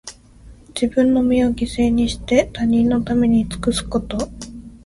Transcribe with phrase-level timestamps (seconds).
[0.69, 4.17] 自分の身を犠牲にして、他人のために尽くすこと。